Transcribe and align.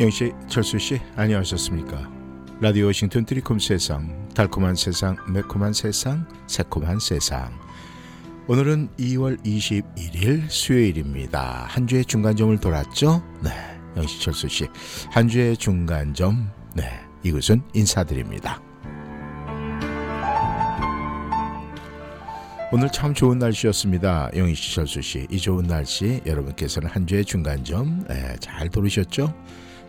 영씨, 0.00 0.32
철수 0.48 0.78
씨, 0.78 0.98
안녕하셨습니까? 1.14 2.10
라디오 2.58 2.86
워싱턴 2.86 3.26
트리콤 3.26 3.58
세상, 3.58 4.30
달콤한 4.34 4.74
세상, 4.74 5.14
매콤한 5.28 5.74
세상, 5.74 6.26
새콤한 6.46 6.98
세상. 7.00 7.52
오늘은 8.48 8.88
2월 8.98 9.38
21일 9.44 10.48
수요일입니다. 10.48 11.66
한 11.68 11.86
주의 11.86 12.02
중간점을 12.02 12.58
돌았죠? 12.60 13.22
네, 13.44 13.50
영씨, 13.94 14.22
철수 14.22 14.48
씨, 14.48 14.68
한 15.10 15.28
주의 15.28 15.54
중간점, 15.54 16.50
네, 16.74 17.02
이곳은 17.22 17.60
인사드립니다. 17.74 18.58
오늘 22.72 22.88
참 22.90 23.12
좋은 23.12 23.38
날씨였습니다. 23.38 24.30
영희 24.34 24.54
씨, 24.54 24.76
철수 24.76 25.02
씨. 25.02 25.26
이 25.28 25.38
좋은 25.38 25.66
날씨 25.66 26.22
여러분께서는 26.24 26.88
한 26.88 27.06
주의 27.06 27.22
중간점 27.22 28.06
네, 28.08 28.36
잘 28.40 28.70
돌으셨죠? 28.70 29.34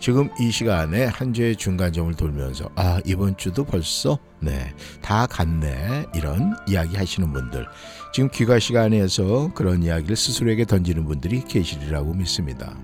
지금 0.02 0.30
이 0.40 0.50
시간에 0.50 1.06
한 1.06 1.32
주의 1.32 1.56
중간점을 1.56 2.16
돌면서 2.16 2.70
아 2.76 3.00
이번 3.06 3.38
주도 3.38 3.64
벌써 3.64 4.18
네 4.40 4.74
다 5.02 5.28
갔네 5.28 6.08
이런 6.16 6.56
이야기 6.68 6.96
하시는 6.98 7.32
분들 7.32 7.68
지금 8.12 8.30
귀가 8.34 8.58
시간에서 8.58 9.52
그런 9.54 9.84
이야기를 9.84 10.16
스스로에게 10.16 10.66
던지는 10.66 11.06
분들이 11.06 11.44
계시리라고 11.44 12.14
믿습니다. 12.16 12.76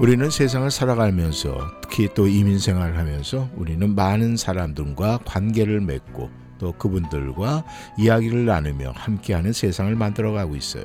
우리는 0.00 0.28
세상을 0.28 0.68
살아가면서 0.70 1.56
특히 1.82 2.08
또 2.14 2.26
이민 2.26 2.58
생활을 2.58 2.98
하면서 2.98 3.48
우리는 3.56 3.94
많은 3.94 4.36
사람들과 4.36 5.20
관계를 5.24 5.80
맺고 5.80 6.30
또 6.58 6.72
그분들과 6.72 7.64
이야기를 7.96 8.44
나누며 8.44 8.92
함께하는 8.96 9.52
세상을 9.52 9.94
만들어가고 9.94 10.56
있어요. 10.56 10.84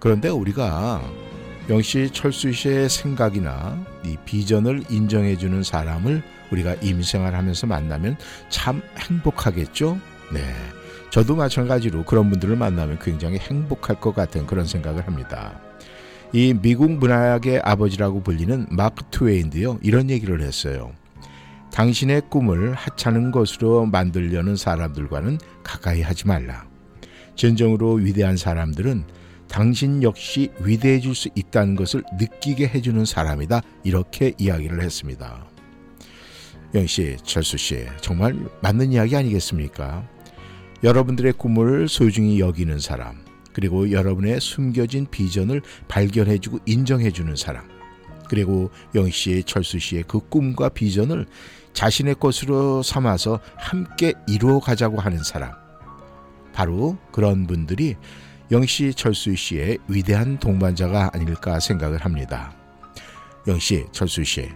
그런데 0.00 0.28
우리가 0.28 1.02
영씨 1.70 2.10
철수 2.12 2.50
씨의 2.52 2.88
생각이나 2.88 3.80
이 4.04 4.16
비전을 4.24 4.82
인정해 4.90 5.36
주는 5.36 5.62
사람을 5.62 6.20
우리가 6.50 6.74
임생활 6.82 7.36
하면서 7.36 7.64
만나면 7.68 8.16
참 8.48 8.82
행복하겠죠? 8.98 9.96
네. 10.32 10.40
저도 11.10 11.36
마찬가지로 11.36 12.04
그런 12.04 12.28
분들을 12.28 12.56
만나면 12.56 12.98
굉장히 13.00 13.38
행복할 13.38 14.00
것 14.00 14.16
같은 14.16 14.48
그런 14.48 14.66
생각을 14.66 15.06
합니다. 15.06 15.60
이 16.32 16.54
미국 16.60 16.90
문학의 16.90 17.60
아버지라고 17.64 18.20
불리는 18.24 18.66
마크 18.70 19.04
트웨인도요 19.12 19.78
이런 19.80 20.10
얘기를 20.10 20.40
했어요. 20.42 20.92
당신의 21.72 22.22
꿈을 22.30 22.74
하찮은 22.74 23.30
것으로 23.30 23.86
만들려는 23.86 24.56
사람들과는 24.56 25.38
가까이 25.62 26.02
하지 26.02 26.26
말라. 26.26 26.64
진정으로 27.36 27.92
위대한 27.94 28.36
사람들은 28.36 29.04
당신 29.50 30.02
역시 30.04 30.50
위대해질 30.60 31.14
수 31.14 31.28
있다는 31.34 31.74
것을 31.74 32.04
느끼게 32.18 32.68
해주는 32.68 33.04
사람이다. 33.04 33.60
이렇게 33.82 34.32
이야기를 34.38 34.80
했습니다. 34.80 35.44
영 36.74 36.86
씨, 36.86 37.16
철수 37.24 37.58
씨, 37.58 37.84
정말 38.00 38.36
맞는 38.62 38.92
이야기 38.92 39.16
아니겠습니까? 39.16 40.08
여러분들의 40.84 41.32
꿈을 41.32 41.88
소중히 41.88 42.38
여기는 42.38 42.78
사람, 42.78 43.24
그리고 43.52 43.90
여러분의 43.90 44.40
숨겨진 44.40 45.06
비전을 45.10 45.62
발견해주고 45.88 46.60
인정해주는 46.64 47.34
사람, 47.34 47.68
그리고 48.28 48.70
영씨, 48.94 49.42
철수 49.44 49.80
씨의 49.80 50.04
그 50.06 50.20
꿈과 50.20 50.68
비전을 50.68 51.26
자신의 51.72 52.14
것으로 52.20 52.84
삼아서 52.84 53.40
함께 53.56 54.14
이루어 54.28 54.60
가자고 54.60 55.00
하는 55.00 55.18
사람. 55.24 55.50
바로 56.52 56.96
그런 57.10 57.48
분들이 57.48 57.96
영씨 58.50 58.94
철수 58.94 59.34
씨의 59.36 59.78
위대한 59.86 60.38
동반자가 60.38 61.10
아닐까 61.12 61.60
생각을 61.60 62.04
합니다. 62.04 62.52
영씨 63.46 63.86
철수 63.92 64.24
씨, 64.24 64.48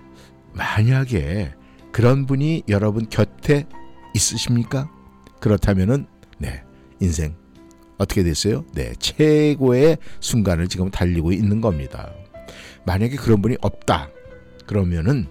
만약에 0.52 1.52
그런 1.92 2.26
분이 2.26 2.64
여러분 2.68 3.08
곁에 3.08 3.66
있으십니까? 4.14 4.90
그렇다면은 5.40 6.06
네 6.38 6.64
인생 7.00 7.36
어떻게 7.98 8.24
됐어요? 8.24 8.64
네 8.74 8.94
최고의 8.98 9.98
순간을 10.18 10.68
지금 10.68 10.90
달리고 10.90 11.32
있는 11.32 11.60
겁니다. 11.60 12.12
만약에 12.86 13.14
그런 13.14 13.40
분이 13.42 13.58
없다 13.60 14.10
그러면은 14.66 15.28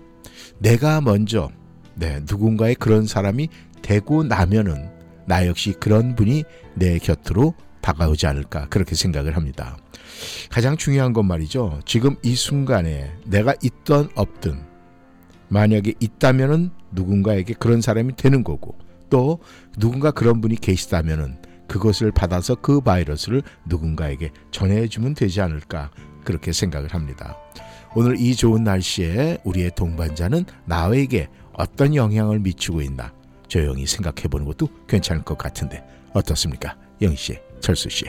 내가 0.59 1.01
먼저 1.01 1.51
네 1.95 2.22
누군가의 2.22 2.75
그런 2.75 3.06
사람이 3.06 3.50
되고 3.81 4.24
나면은 4.24 4.90
나 5.25 5.45
역시 5.47 5.74
그런 5.74 6.16
분이 6.16 6.44
내 6.75 6.97
곁으로 6.97 7.53
다가오지 7.83 8.25
않을까 8.25 8.67
그렇게 8.69 8.95
생각을 8.95 9.35
합니다. 9.35 9.77
가장 10.49 10.77
중요한 10.77 11.13
건 11.13 11.27
말이죠. 11.27 11.81
지금 11.85 12.16
이 12.23 12.33
순간에 12.33 13.13
내가 13.25 13.53
있던 13.61 14.09
없든 14.16 14.63
만약에 15.49 15.94
있다면은 15.99 16.71
누군가에게 16.91 17.53
그런 17.53 17.81
사람이 17.81 18.16
되는 18.16 18.44
거고 18.44 18.75
또 19.09 19.39
누군가 19.77 20.09
그런 20.09 20.41
분이 20.41 20.55
계시다면은 20.55 21.38
그것을 21.67 22.11
받아서 22.11 22.55
그 22.55 22.81
바이러스를 22.81 23.44
누군가에게 23.66 24.31
전해주면 24.51 25.13
되지 25.13 25.41
않을까 25.41 25.91
그렇게 26.23 26.53
생각을 26.53 26.94
합니다. 26.94 27.38
오늘 27.95 28.19
이 28.19 28.35
좋은 28.35 28.63
날씨에 28.63 29.39
우리의 29.44 29.71
동반자는 29.75 30.45
나에게 30.65 31.27
어떤 31.53 31.94
영향을 31.94 32.39
미치고 32.39 32.81
있나 32.81 33.13
조용히 33.47 33.85
생각해 33.85 34.27
보는 34.29 34.45
것도 34.47 34.67
괜찮을 34.88 35.23
것 35.23 35.38
같은데 35.38 35.83
어떻습니까? 36.13 36.75
영희 37.01 37.15
씨. 37.15 37.38
철수 37.63 37.90
씨. 37.90 38.06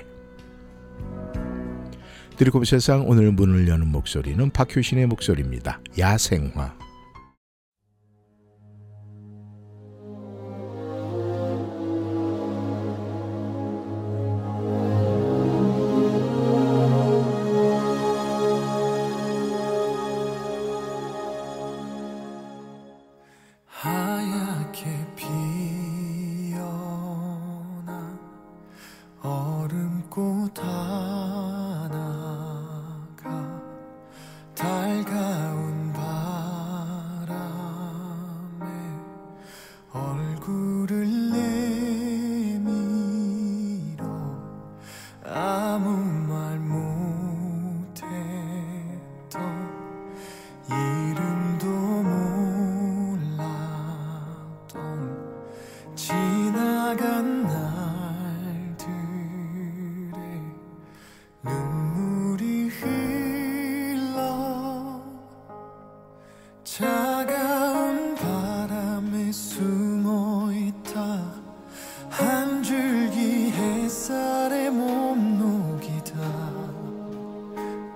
드리콤 2.37 2.65
세상 2.65 3.09
오늘 3.09 3.31
문을 3.31 3.69
여는 3.69 3.87
목소리는 3.87 4.51
박효신의 4.51 5.07
목소리입니다. 5.07 5.81
야생화. 5.97 6.84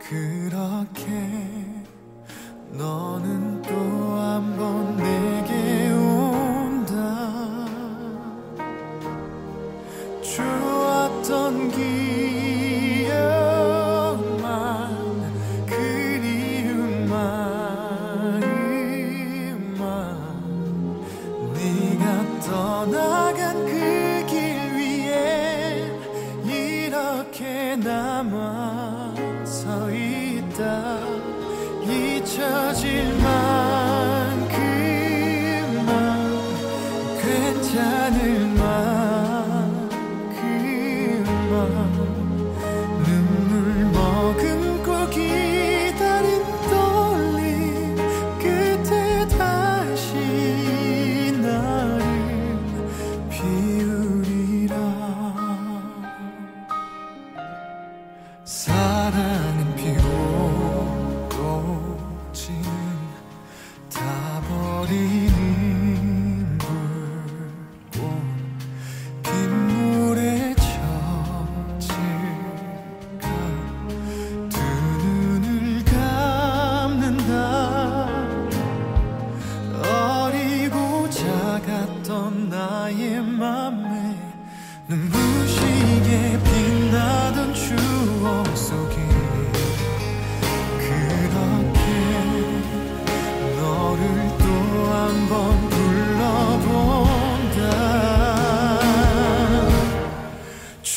그렇게 0.08 1.04
너 2.72 3.07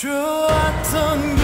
좋았던 0.01 1.40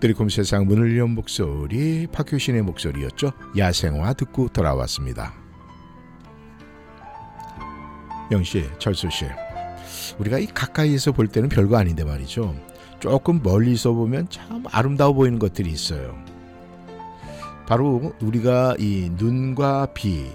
드리콤 0.00 0.30
세상 0.30 0.66
문을 0.66 0.96
연 0.98 1.10
목소리 1.10 2.06
박효신의 2.06 2.62
목소리였죠. 2.62 3.32
야생화 3.56 4.14
듣고 4.14 4.48
돌아왔습니다. 4.48 5.34
영씨, 8.32 8.64
철수씨, 8.78 9.26
우리가 10.18 10.38
이 10.38 10.46
가까이에서 10.46 11.12
볼 11.12 11.28
때는 11.28 11.48
별거 11.48 11.76
아닌데 11.76 12.04
말이죠. 12.04 12.54
조금 12.98 13.40
멀리서 13.42 13.92
보면 13.92 14.28
참 14.30 14.64
아름다워 14.70 15.12
보이는 15.12 15.38
것들이 15.38 15.70
있어요. 15.70 16.16
바로 17.66 18.14
우리가 18.20 18.76
이 18.78 19.10
눈과 19.16 19.88
비 19.94 20.26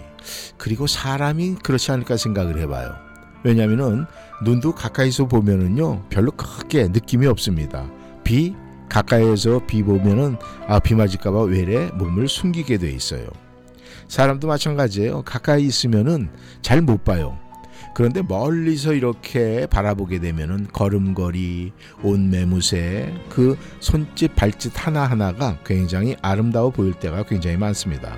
그리고 0.57 0.87
사람이 0.87 1.55
그렇지 1.63 1.91
않을까 1.91 2.17
생각을 2.17 2.59
해봐요. 2.59 2.95
왜냐하면은 3.43 4.05
눈도 4.43 4.73
가까이서 4.73 5.27
보면은요 5.27 6.03
별로 6.09 6.31
크게 6.31 6.87
느낌이 6.87 7.27
없습니다. 7.27 7.89
비 8.23 8.55
가까이에서 8.89 9.65
비 9.65 9.83
보면은 9.83 10.37
아 10.67 10.79
비 10.79 10.95
맞을까봐 10.95 11.43
외래 11.43 11.89
몸을 11.93 12.27
숨기게 12.27 12.77
돼 12.77 12.91
있어요. 12.91 13.27
사람도 14.07 14.47
마찬가지예요. 14.47 15.23
가까이 15.23 15.65
있으면은 15.65 16.29
잘 16.61 16.81
못 16.81 17.03
봐요. 17.03 17.37
그런데 17.95 18.21
멀리서 18.21 18.93
이렇게 18.93 19.67
바라보게 19.67 20.19
되면은 20.19 20.67
걸음걸이, 20.73 21.71
옷 22.03 22.19
매무새, 22.19 23.13
그 23.29 23.57
손짓 23.79 24.35
발짓 24.35 24.73
하나하나가 24.75 25.57
굉장히 25.65 26.17
아름다워 26.21 26.71
보일 26.71 26.93
때가 26.93 27.23
굉장히 27.23 27.55
많습니다. 27.57 28.13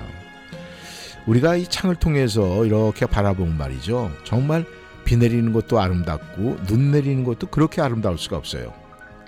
우리가 1.26 1.56
이 1.56 1.64
창을 1.64 1.94
통해서 1.94 2.64
이렇게 2.64 3.06
바라보면 3.06 3.56
말이죠. 3.56 4.10
정말 4.24 4.66
비 5.04 5.16
내리는 5.16 5.52
것도 5.52 5.80
아름답고 5.80 6.58
눈 6.66 6.90
내리는 6.90 7.22
것도 7.22 7.46
그렇게 7.46 7.80
아름다울 7.80 8.18
수가 8.18 8.36
없어요. 8.36 8.72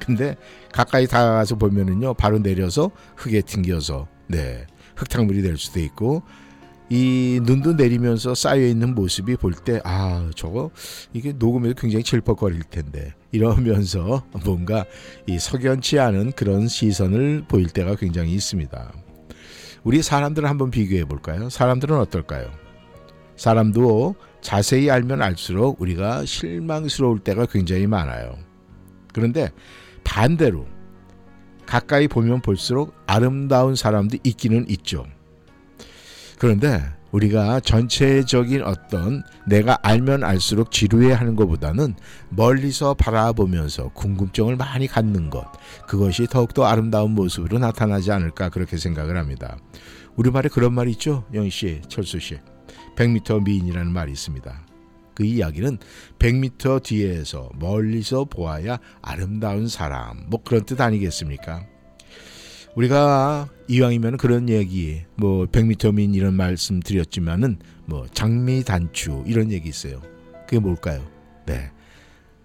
근데 0.00 0.36
가까이 0.72 1.06
다가가서 1.06 1.56
보면은요 1.56 2.14
바로 2.14 2.38
내려서 2.38 2.90
흙에 3.16 3.42
튕겨서 3.42 4.08
네 4.28 4.66
흙탕물이 4.96 5.42
될 5.42 5.56
수도 5.56 5.80
있고 5.80 6.22
이 6.92 7.38
눈도 7.44 7.74
내리면서 7.74 8.34
쌓여 8.34 8.62
있는 8.66 8.94
모습이 8.96 9.36
볼 9.36 9.54
때 9.64 9.80
아 9.84 10.28
저거 10.34 10.70
이게 11.12 11.32
녹음해도 11.32 11.74
굉장히 11.80 12.02
질퍽거릴 12.02 12.64
텐데 12.64 13.14
이러면서 13.30 14.24
뭔가 14.44 14.84
이 15.26 15.38
석연치 15.38 16.00
않은 16.00 16.32
그런 16.32 16.66
시선을 16.66 17.44
보일 17.46 17.68
때가 17.68 17.94
굉장히 17.94 18.32
있습니다. 18.34 18.92
우리 19.84 20.02
사람들을 20.02 20.48
한번 20.48 20.70
비교해 20.70 21.04
볼까요? 21.04 21.48
사람들은 21.48 21.96
어떨까요? 21.96 22.50
사람도 23.36 24.16
자세히 24.42 24.90
알면 24.90 25.22
알수록 25.22 25.80
우리가 25.80 26.24
실망스러울 26.26 27.20
때가 27.20 27.46
굉장히 27.46 27.86
많아요. 27.86 28.36
그런데 29.14 29.50
반대로 30.10 30.66
가까이 31.66 32.08
보면 32.08 32.42
볼수록 32.42 32.92
아름다운 33.06 33.76
사람도 33.76 34.18
있기는 34.24 34.68
있죠. 34.70 35.06
그런데 36.36 36.82
우리가 37.12 37.60
전체적인 37.60 38.62
어떤 38.62 39.22
내가 39.46 39.78
알면 39.82 40.24
알수록 40.24 40.72
지루해 40.72 41.12
하는 41.12 41.36
것보다는 41.36 41.94
멀리서 42.28 42.94
바라보면서 42.94 43.90
궁금증을 43.94 44.56
많이 44.56 44.88
갖는 44.88 45.30
것 45.30 45.44
그것이 45.86 46.26
더욱더 46.26 46.64
아름다운 46.64 47.12
모습으로 47.12 47.58
나타나지 47.58 48.10
않을까 48.10 48.48
그렇게 48.48 48.78
생각을 48.78 49.16
합니다. 49.16 49.58
우리말에 50.16 50.48
그런 50.48 50.72
말이 50.72 50.90
있죠, 50.92 51.24
영희 51.32 51.50
씨, 51.50 51.82
철수 51.88 52.18
씨. 52.18 52.38
100m 52.96 53.44
미인이라는 53.44 53.92
말이 53.92 54.10
있습니다. 54.10 54.69
그 55.14 55.24
이야기는 55.24 55.78
100m 56.18 56.82
뒤에서 56.82 57.50
멀리서 57.58 58.24
보아야 58.24 58.78
아름다운 59.02 59.68
사람 59.68 60.24
뭐 60.28 60.42
그런 60.42 60.64
뜻 60.64 60.80
아니겠습니까? 60.80 61.66
우리가 62.74 63.48
이왕이면 63.68 64.16
그런 64.16 64.48
얘기 64.48 65.02
뭐 65.16 65.46
100m 65.46 65.94
민 65.94 66.14
이런 66.14 66.34
말씀 66.34 66.80
드렸지만은 66.80 67.58
뭐 67.84 68.06
장미 68.12 68.62
단추 68.62 69.24
이런 69.26 69.50
얘기 69.50 69.68
있어요. 69.68 70.00
그게 70.46 70.58
뭘까요? 70.58 71.04
네. 71.46 71.70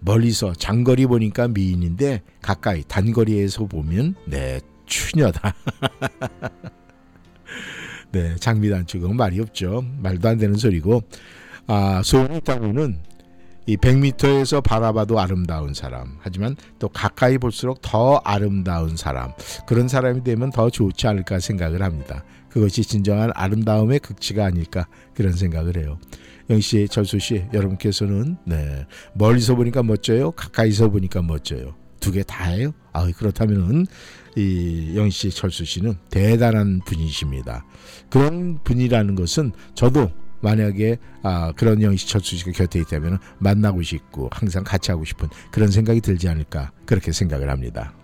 멀리서 0.00 0.52
장거리 0.52 1.06
보니까 1.06 1.48
미인인데 1.48 2.22
가까이 2.42 2.82
단거리에서 2.86 3.66
보면 3.66 4.14
네 4.26 4.60
추녀다. 4.86 5.54
네 8.12 8.36
장미 8.36 8.70
단추 8.70 9.00
그건 9.00 9.16
말이 9.16 9.40
없죠. 9.40 9.84
말도 9.98 10.28
안 10.28 10.38
되는 10.38 10.56
소리고 10.56 11.02
아 11.66 12.02
소문이 12.04 12.38
있다면은 12.38 12.98
이 13.68 13.76
100m에서 13.76 14.62
바라봐도 14.62 15.18
아름다운 15.18 15.74
사람 15.74 16.18
하지만 16.20 16.54
또 16.78 16.88
가까이 16.88 17.36
볼수록 17.36 17.82
더 17.82 18.20
아름다운 18.24 18.96
사람 18.96 19.32
그런 19.66 19.88
사람이 19.88 20.22
되면 20.22 20.50
더 20.50 20.70
좋지 20.70 21.06
않을까 21.08 21.40
생각을 21.40 21.82
합니다. 21.82 22.24
그것이 22.48 22.82
진정한 22.82 23.32
아름다움의 23.34 23.98
극치가 23.98 24.46
아닐까 24.46 24.86
그런 25.14 25.32
생각을 25.32 25.76
해요. 25.76 25.98
영씨, 26.48 26.86
철수 26.88 27.18
씨, 27.18 27.44
여러분께서는 27.52 28.36
네 28.44 28.86
멀리서 29.14 29.56
보니까 29.56 29.82
멋져요, 29.82 30.30
가까이서 30.30 30.90
보니까 30.90 31.22
멋져요. 31.22 31.74
두 31.98 32.12
개 32.12 32.22
다예요. 32.22 32.72
아 32.92 33.10
그렇다면은 33.10 33.86
이 34.36 34.92
영씨, 34.94 35.30
철수 35.30 35.64
씨는 35.64 35.96
대단한 36.08 36.80
분이십니다. 36.84 37.66
그런 38.10 38.62
분이라는 38.62 39.16
것은 39.16 39.52
저도 39.74 40.12
만약에 40.40 40.98
아, 41.22 41.52
그런 41.56 41.82
영희 41.82 41.96
철수 41.96 42.36
씨가 42.36 42.52
곁에 42.52 42.78
있다면 42.80 43.18
만나고 43.38 43.82
싶고 43.82 44.28
항상 44.32 44.64
같이 44.64 44.90
하고 44.90 45.04
싶은 45.04 45.28
그런 45.50 45.70
생각이 45.70 46.00
들지 46.00 46.28
않을까 46.28 46.72
그렇게 46.84 47.12
생각을 47.12 47.50
합니다. 47.50 47.94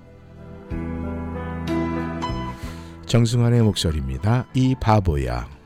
정승환의 3.07 3.63
목소리입니다. 3.63 4.47
이 4.55 4.75
바보야. 4.81 5.62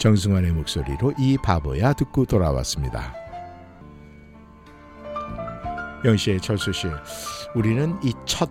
정승환의 0.00 0.52
목소리로 0.52 1.12
이 1.18 1.36
바보야 1.42 1.92
듣고 1.92 2.24
돌아왔습니다. 2.24 3.14
영시의 6.04 6.40
철수 6.40 6.72
씨, 6.72 6.86
우리는 7.54 7.94
이 8.02 8.12
첫 8.24 8.50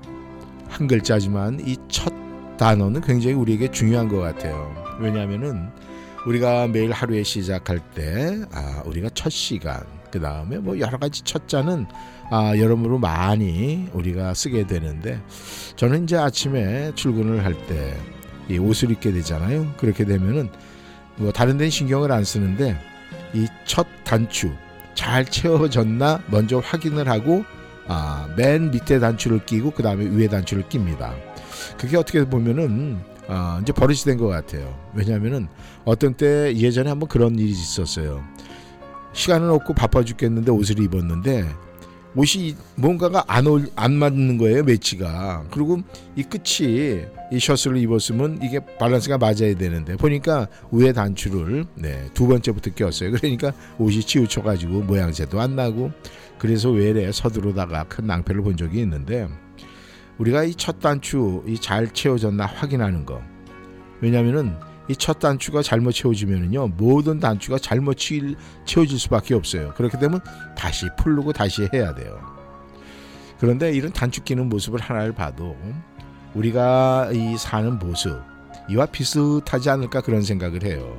한 0.69 0.87
글자지만 0.87 1.59
이 1.61 1.75
첫 1.89 2.13
단어는 2.57 3.01
굉장히 3.01 3.35
우리에게 3.35 3.71
중요한 3.71 4.07
것 4.09 4.19
같아요. 4.19 4.71
왜냐하면은 4.99 5.69
우리가 6.27 6.67
매일 6.67 6.91
하루에 6.91 7.23
시작할 7.23 7.79
때, 7.95 8.37
아, 8.51 8.83
우리가 8.85 9.09
첫 9.15 9.29
시간, 9.31 9.81
그 10.11 10.19
다음에 10.19 10.57
뭐 10.59 10.77
여러 10.77 10.97
가지 10.97 11.23
첫 11.23 11.47
자는 11.47 11.87
아, 12.29 12.55
여러모로 12.57 12.99
많이 12.99 13.89
우리가 13.93 14.33
쓰게 14.35 14.67
되는데, 14.67 15.19
저는 15.77 16.03
이제 16.03 16.15
아침에 16.17 16.91
출근을 16.95 17.43
할 17.43 17.53
때 17.67 17.95
이 18.49 18.57
옷을 18.57 18.89
입게 18.89 19.11
되잖아요. 19.11 19.73
그렇게 19.77 20.05
되면은 20.05 20.49
뭐 21.19 21.31
다른 21.31 21.57
데는 21.57 21.69
신경을 21.69 22.11
안 22.11 22.23
쓰는데 22.23 22.79
이 23.33 23.47
첫 23.65 23.85
단추 24.03 24.51
잘 24.95 25.23
채워졌나 25.25 26.23
먼저 26.27 26.57
확인을 26.59 27.07
하고 27.07 27.45
아, 27.87 28.27
맨 28.35 28.71
밑에 28.71 28.99
단추를 28.99 29.45
끼고 29.45 29.71
그 29.71 29.83
다음에 29.83 30.05
위에 30.05 30.27
단추를 30.27 30.63
낍니다. 30.69 31.13
그게 31.77 31.97
어떻게 31.97 32.23
보면은 32.25 32.99
아, 33.27 33.59
이제 33.61 33.71
버릇이 33.71 33.99
된 33.99 34.17
것 34.17 34.27
같아요. 34.27 34.75
왜냐하면은 34.95 35.47
어떤 35.85 36.13
때 36.15 36.55
예전에 36.55 36.89
한번 36.89 37.07
그런 37.07 37.37
일이 37.37 37.51
있었어요. 37.51 38.23
시간은 39.13 39.49
없고 39.49 39.73
바빠 39.73 40.03
죽겠는데 40.03 40.51
옷을 40.51 40.79
입었는데 40.79 41.45
옷이 42.15 42.55
뭔가가 42.75 43.23
안, 43.27 43.45
올, 43.47 43.69
안 43.75 43.93
맞는 43.93 44.37
거예요 44.37 44.63
매치가. 44.63 45.45
그리고 45.51 45.79
이 46.15 46.23
끝이 46.23 47.01
이 47.31 47.39
셔츠를 47.39 47.77
입었으면 47.77 48.39
이게 48.41 48.59
밸런스가 48.79 49.17
맞아야 49.17 49.53
되는데. 49.55 49.95
보니까 49.95 50.47
위에 50.71 50.91
단추를 50.91 51.65
네, 51.75 52.09
두 52.13 52.27
번째부터 52.27 52.71
꼈어요. 52.73 53.11
그러니까 53.11 53.53
옷이 53.77 54.01
치우쳐 54.01 54.41
가지고 54.41 54.81
모양새도 54.81 55.39
안 55.39 55.55
나고. 55.55 55.91
그래서 56.39 56.69
외래 56.71 57.11
서두르다가 57.11 57.83
큰 57.83 58.07
낭패를 58.07 58.41
본 58.41 58.57
적이 58.57 58.79
있는데 58.81 59.27
우리가 60.17 60.43
이 60.45 60.53
첫 60.55 60.79
단추 60.79 61.43
이 61.47 61.57
잘 61.57 61.93
채워졌나 61.93 62.45
확인하는 62.45 63.05
거. 63.05 63.21
왜냐면은 64.01 64.55
이 64.89 64.95
첫 64.95 65.19
단추가 65.19 65.61
잘못 65.61 65.91
채워지면은요 65.91 66.69
모든 66.69 67.19
단추가 67.19 67.57
잘못 67.59 67.93
치- 67.95 68.35
채워질 68.65 68.97
수밖에 68.99 69.35
없어요. 69.35 69.73
그렇게 69.75 69.97
되면 69.99 70.19
다시 70.57 70.87
풀르고 70.97 71.31
다시 71.33 71.67
해야 71.73 71.93
돼요. 71.93 72.19
그런데 73.39 73.71
이런 73.71 73.93
단추 73.93 74.23
끼는 74.23 74.49
모습을 74.49 74.79
하나를 74.81 75.13
봐도 75.13 75.55
우리가 76.33 77.11
이 77.13 77.37
사는 77.37 77.77
모습 77.79 78.19
이와 78.69 78.87
비슷하지 78.87 79.69
않을까 79.69 80.01
그런 80.01 80.21
생각을 80.23 80.63
해요. 80.63 80.97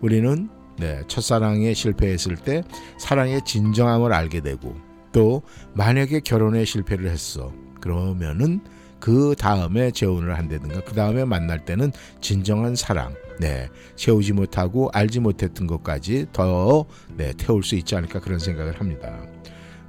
우리는 0.00 0.48
네, 0.78 1.02
첫사랑에 1.08 1.72
실패했을 1.72 2.36
때 2.36 2.62
사랑의 2.98 3.42
진정함을 3.44 4.12
알게 4.12 4.40
되고 4.40 4.76
또 5.12 5.42
만약에 5.74 6.20
결혼에 6.20 6.64
실패를 6.64 7.08
했어. 7.08 7.52
그러면은 7.80 8.60
그 9.00 9.34
다음에 9.38 9.90
재혼을 9.90 10.36
한다든가 10.38 10.80
그 10.80 10.94
다음에 10.94 11.24
만날 11.24 11.64
때는 11.64 11.92
진정한 12.20 12.74
사랑 12.74 13.14
네 13.38 13.68
채우지 13.96 14.32
못하고 14.32 14.90
알지 14.92 15.20
못했던 15.20 15.66
것까지 15.66 16.26
더 16.32 16.86
네, 17.16 17.32
태울 17.36 17.62
수 17.62 17.74
있지 17.76 17.94
않을까 17.94 18.20
그런 18.20 18.38
생각을 18.38 18.80
합니다. 18.80 19.18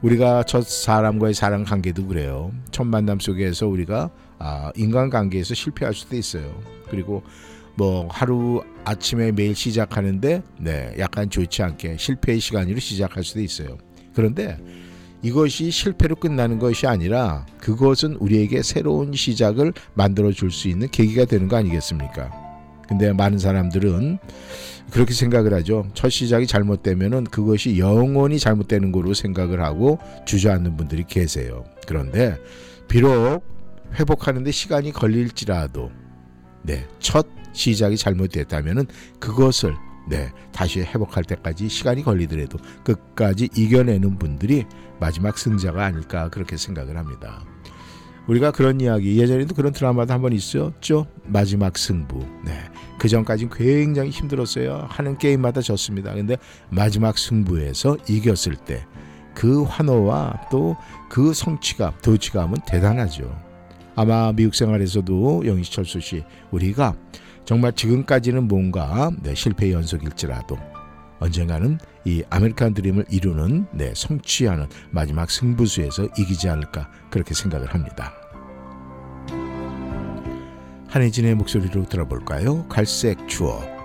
우리가 0.01 0.43
첫 0.43 0.63
사람과의 0.65 1.33
사랑 1.33 1.63
관계도 1.63 2.07
그래요. 2.07 2.51
첫 2.71 2.85
만남 2.85 3.19
속에서 3.19 3.67
우리가 3.67 4.11
아, 4.39 4.71
인간 4.75 5.09
관계에서 5.09 5.55
실패할 5.55 5.93
수도 5.93 6.15
있어요. 6.15 6.61
그리고 6.89 7.23
뭐 7.75 8.07
하루 8.11 8.63
아침에 8.85 9.31
매일 9.31 9.55
시작하는데 9.55 10.43
네 10.59 10.95
약간 10.99 11.29
좋지 11.29 11.63
않게 11.63 11.97
실패의 11.97 12.39
시간으로 12.39 12.79
시작할 12.79 13.23
수도 13.23 13.41
있어요. 13.41 13.77
그런데 14.13 14.57
이것이 15.21 15.71
실패로 15.71 16.15
끝나는 16.15 16.59
것이 16.59 16.87
아니라 16.87 17.45
그것은 17.59 18.15
우리에게 18.15 18.61
새로운 18.61 19.13
시작을 19.13 19.73
만들어 19.93 20.31
줄 20.31 20.51
수 20.51 20.67
있는 20.67 20.89
계기가 20.89 21.25
되는 21.25 21.47
거 21.47 21.57
아니겠습니까? 21.57 22.31
근데 22.87 23.11
많은 23.11 23.37
사람들은 23.37 24.17
그렇게 24.91 25.13
생각을 25.13 25.53
하죠. 25.55 25.85
첫 25.93 26.09
시작이 26.09 26.47
잘못되면은 26.47 27.25
그것이 27.25 27.77
영원히 27.77 28.39
잘못되는 28.39 28.93
거로 28.93 29.13
생각을 29.13 29.61
하고 29.61 29.99
주저앉는 30.25 30.77
분들이 30.77 31.03
계세요. 31.03 31.65
그런데 31.85 32.37
비록 32.87 33.43
회복하는데 33.95 34.49
시간이 34.51 34.93
걸릴지라도 34.93 35.91
네, 36.63 36.85
첫 36.99 37.27
시작이 37.51 37.97
잘못됐다면은 37.97 38.85
그것을 39.19 39.75
네, 40.09 40.31
다시 40.53 40.79
회복할 40.79 41.25
때까지 41.25 41.67
시간이 41.67 42.03
걸리더라도 42.03 42.57
끝까지 42.85 43.49
이겨내는 43.55 44.17
분들이 44.17 44.65
마지막 44.99 45.37
승자가 45.37 45.85
아닐까 45.85 46.29
그렇게 46.29 46.57
생각을 46.57 46.97
합니다. 46.97 47.43
우리가 48.27 48.51
그런 48.51 48.81
이야기 48.81 49.17
예전에도 49.19 49.55
그런 49.55 49.71
드라마도 49.71 50.13
한 50.13 50.21
번 50.21 50.33
있었죠. 50.33 51.07
마지막 51.25 51.77
승부. 51.77 52.19
네. 52.43 52.59
그 52.99 53.07
전까지는 53.07 53.51
굉장히 53.55 54.09
힘들었어요. 54.09 54.85
하는 54.89 55.17
게임마다 55.17 55.61
졌습니다. 55.61 56.13
근데 56.13 56.35
마지막 56.69 57.17
승부에서 57.17 57.97
이겼을 58.07 58.55
때 58.55 58.85
그 59.33 59.61
환호와 59.63 60.47
또 60.51 60.75
그 61.09 61.31
성취감, 61.33 61.93
도취감은 62.01 62.57
대단하죠. 62.67 63.33
아마 63.95 64.31
미국 64.33 64.55
생활에서도 64.55 65.45
영희 65.45 65.76
철수 65.76 65.99
씨 66.01 66.23
우리가 66.51 66.95
정말 67.45 67.71
지금까지는 67.73 68.47
뭔가 68.47 69.11
네, 69.21 69.33
실패의 69.35 69.71
연속일지라도 69.73 70.57
언젠가는 71.19 71.79
이 72.05 72.23
아메리칸 72.29 72.73
드림을 72.73 73.05
이루는 73.09 73.67
네, 73.71 73.93
성취하는 73.95 74.67
마지막 74.91 75.29
승부수에서 75.29 76.07
이기지 76.17 76.49
않을까 76.49 76.89
그렇게 77.09 77.33
생각을 77.33 77.73
합니다. 77.73 78.13
한혜진의 80.89 81.35
목소리로 81.35 81.85
들어볼까요? 81.85 82.67
갈색 82.67 83.27
추억. 83.27 83.76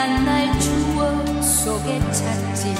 지난 0.00 0.24
날 0.24 0.58
추억 0.58 1.42
속에 1.42 2.00
찾지 2.10 2.79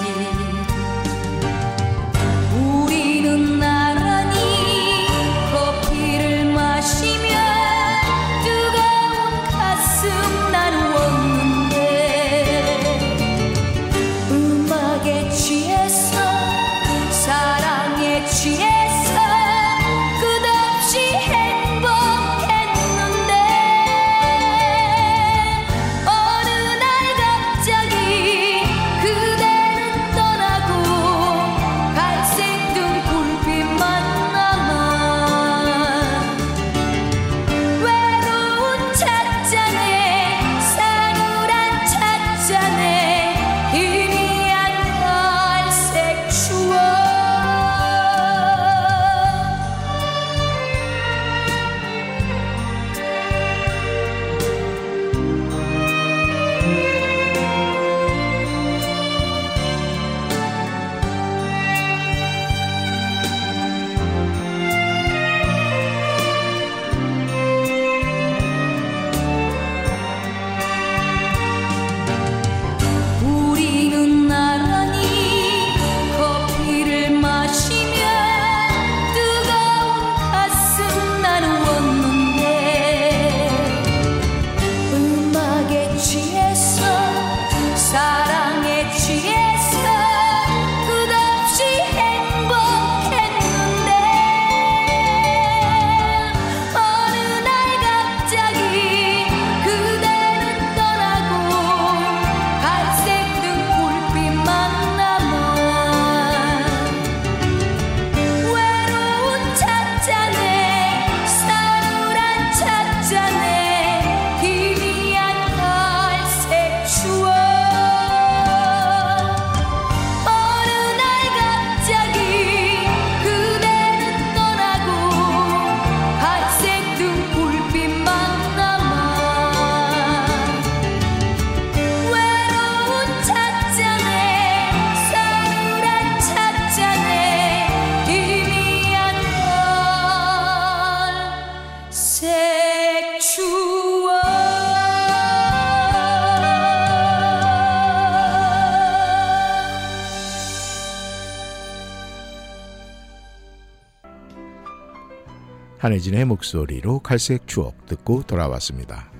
한혜진의 155.90 156.24
목소리로 156.26 157.00
갈색 157.00 157.48
추억 157.48 157.86
듣고 157.86 158.22
돌아왔습니다. 158.22 159.10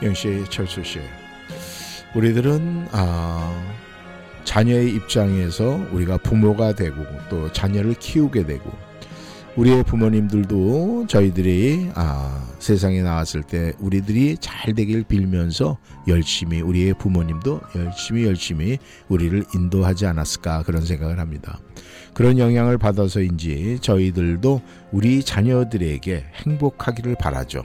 영씨, 0.00 0.44
철수 0.50 0.84
씨, 0.84 1.00
우리들은 2.14 2.86
아, 2.92 3.76
자녀의 4.44 4.94
입장에서 4.94 5.80
우리가 5.90 6.18
부모가 6.18 6.76
되고 6.76 6.94
또 7.28 7.50
자녀를 7.50 7.94
키우게 7.94 8.46
되고 8.46 8.70
우리의 9.56 9.82
부모님들도 9.82 11.06
저희들이 11.08 11.90
아, 11.96 12.45
세상에 12.58 13.02
나왔을 13.02 13.42
때 13.42 13.72
우리들이 13.78 14.36
잘 14.40 14.74
되길 14.74 15.04
빌면서 15.04 15.78
열심히 16.08 16.60
우리의 16.60 16.94
부모님도 16.98 17.60
열심히 17.76 18.24
열심히 18.24 18.78
우리를 19.08 19.44
인도하지 19.54 20.06
않았을까 20.06 20.62
그런 20.62 20.84
생각을 20.84 21.18
합니다. 21.18 21.58
그런 22.14 22.38
영향을 22.38 22.78
받아서인지 22.78 23.78
저희들도 23.80 24.62
우리 24.92 25.22
자녀들에게 25.22 26.24
행복하기를 26.46 27.16
바라죠. 27.16 27.62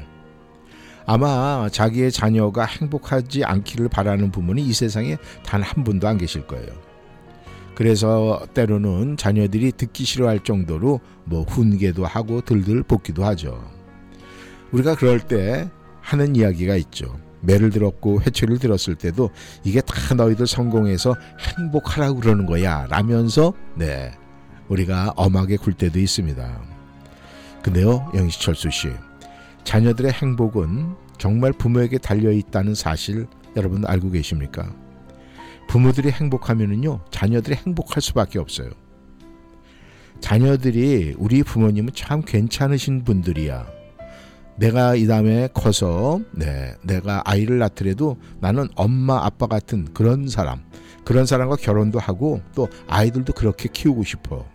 아마 1.05 1.67
자기의 1.71 2.11
자녀가 2.11 2.65
행복하지 2.65 3.43
않기를 3.43 3.89
바라는 3.89 4.31
부모는 4.31 4.63
이 4.63 4.71
세상에 4.73 5.17
단 5.43 5.61
한 5.61 5.83
분도 5.83 6.07
안 6.07 6.17
계실 6.17 6.45
거예요. 6.47 6.67
그래서 7.75 8.45
때로는 8.53 9.17
자녀들이 9.17 9.71
듣기 9.71 10.03
싫어할 10.03 10.41
정도로 10.41 10.99
뭐 11.23 11.43
훈계도 11.43 12.05
하고 12.05 12.41
들들 12.41 12.83
볶기도 12.83 13.23
하죠. 13.25 13.80
우리가 14.71 14.95
그럴 14.95 15.19
때 15.19 15.69
하는 16.01 16.35
이야기가 16.35 16.75
있죠. 16.77 17.19
매를 17.41 17.69
들었고 17.71 18.21
회초리를 18.21 18.59
들었을 18.59 18.95
때도 18.95 19.31
이게 19.63 19.81
다 19.81 20.13
너희들 20.13 20.45
성공해서 20.45 21.15
행복하라고 21.57 22.19
그러는 22.19 22.45
거야 22.45 22.85
라면서 22.89 23.53
네 23.75 24.11
우리가 24.67 25.13
엄하게 25.15 25.57
굴 25.57 25.73
때도 25.73 25.99
있습니다. 25.99 26.61
근데요 27.63 28.11
영희철수 28.13 28.69
씨 28.69 28.89
자녀들의 29.63 30.11
행복은 30.11 30.95
정말 31.17 31.51
부모에게 31.53 31.97
달려 31.97 32.31
있다는 32.31 32.75
사실 32.75 33.27
여러분 33.55 33.85
알고 33.85 34.11
계십니까? 34.11 34.73
부모들이 35.67 36.11
행복하면은요, 36.11 36.99
자녀들이 37.11 37.55
행복할 37.55 38.01
수밖에 38.01 38.39
없어요. 38.39 38.69
자녀들이 40.19 41.15
우리 41.17 41.43
부모님은 41.43 41.93
참 41.93 42.21
괜찮으신 42.21 43.03
분들이야. 43.03 43.80
내가 44.61 44.95
이 44.95 45.07
다음에 45.07 45.49
커서 45.55 46.21
네, 46.33 46.75
내가 46.83 47.23
아이를 47.25 47.57
낳더라도 47.57 48.17
나는 48.39 48.67
엄마 48.75 49.25
아빠 49.25 49.47
같은 49.47 49.91
그런 49.91 50.27
사람, 50.27 50.61
그런 51.03 51.25
사람과 51.25 51.55
결혼도 51.55 51.97
하고 51.97 52.41
또 52.53 52.69
아이들도 52.87 53.33
그렇게 53.33 53.67
키우고 53.73 54.03
싶어. 54.03 54.45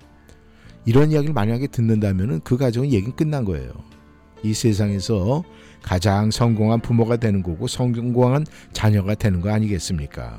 이런 0.85 1.11
이야기를 1.11 1.35
만약에 1.35 1.67
듣는다면은 1.67 2.39
그 2.45 2.57
가정은 2.57 2.93
얘기는 2.93 3.17
끝난 3.17 3.45
거예요. 3.45 3.73
이 4.45 4.55
세상에서 4.55 5.43
가장 5.83 6.31
성공한 6.31 6.81
부모가 6.81 7.17
되는 7.17 7.43
거고 7.43 7.67
성공한 7.67 8.47
자녀가 8.73 9.17
되는 9.17 9.41
거 9.41 9.51
아니겠습니까? 9.51 10.39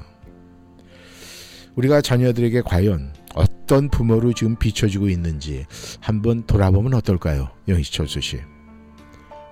우리가 1.75 1.99
자녀들에게 1.99 2.62
과연 2.62 3.12
어떤 3.36 3.89
부모로 3.89 4.32
지금 4.32 4.56
비춰지고 4.56 5.10
있는지 5.10 5.65
한번 5.99 6.45
돌아보면 6.47 6.93
어떨까요? 6.93 7.49
영희철수 7.67 8.21
씨. 8.21 8.39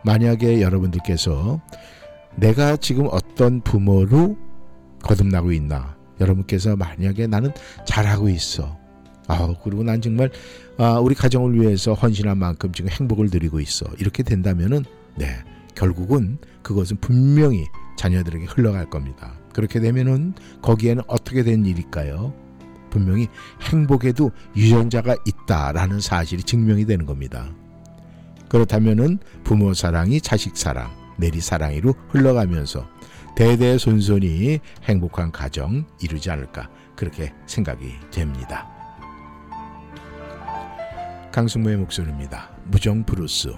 만약에 0.05 0.61
여러분들께서 0.61 1.59
내가 2.35 2.77
지금 2.77 3.07
어떤 3.11 3.61
부모로 3.61 4.37
거듭나고 5.01 5.51
있나? 5.51 5.95
여러분께서 6.19 6.75
만약에 6.75 7.27
나는 7.27 7.51
잘하고 7.85 8.29
있어. 8.29 8.77
아, 9.27 9.53
그리고 9.63 9.83
난 9.83 10.01
정말 10.01 10.29
아, 10.77 10.99
우리 10.99 11.15
가정을 11.15 11.59
위해서 11.59 11.93
헌신한 11.93 12.37
만큼 12.37 12.71
지금 12.71 12.91
행복을 12.91 13.29
누리고 13.31 13.59
있어. 13.59 13.85
이렇게 13.97 14.21
된다면은 14.21 14.85
네, 15.15 15.27
결국은 15.73 16.37
그것은 16.61 16.97
분명히 16.97 17.65
자녀들에게 17.97 18.45
흘러갈 18.45 18.89
겁니다. 18.89 19.33
그렇게 19.53 19.79
되면은 19.79 20.33
거기에는 20.61 21.03
어떻게 21.07 21.43
된 21.43 21.65
일일까요? 21.65 22.33
분명히 22.89 23.27
행복에도 23.61 24.31
유전자가 24.55 25.15
있다라는 25.25 25.99
사실이 25.99 26.43
증명이 26.43 26.85
되는 26.85 27.05
겁니다. 27.05 27.49
그렇다면은 28.55 29.19
부모 29.43 29.73
사랑이 29.73 30.21
자식 30.21 30.55
사랑, 30.55 30.89
내리 31.17 31.41
사랑이로 31.41 31.93
흘러가면서 32.07 32.87
대대손손이 33.35 34.61
행복한 34.83 35.29
가정 35.33 35.85
이루지 36.01 36.31
않을까 36.31 36.69
그렇게 36.95 37.33
생각이 37.47 37.91
됩니다. 38.11 38.65
강승모의 41.33 41.75
목소리입니다. 41.75 42.49
무정 42.67 43.03
브루스. 43.03 43.53